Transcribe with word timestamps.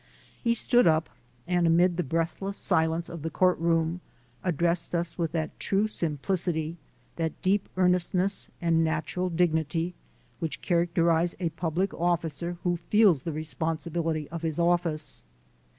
He 0.43 0.55
stood 0.55 0.87
up, 0.87 1.09
and 1.45 1.67
amid 1.67 1.95
the 1.95 2.01
breathless 2.03 2.57
silence 2.57 3.07
of 3.07 3.21
the 3.21 3.29
court 3.29 3.59
room, 3.59 4.01
addressed 4.43 4.95
us 4.95 5.15
with 5.15 5.31
that 5.33 5.59
true 5.59 5.87
simplicity, 5.87 6.77
that 7.17 7.39
deep 7.43 7.69
earnestness 7.77 8.49
and 8.59 8.83
natural 8.83 9.29
dignity 9.29 9.93
which 10.39 10.59
characterize 10.63 11.35
a 11.39 11.49
public 11.49 11.93
officer 11.93 12.57
who 12.63 12.77
feels 12.89 13.21
the 13.21 13.31
responsibility 13.31 14.27
of 14.29 14.41
his 14.41 14.57
office. 14.57 15.23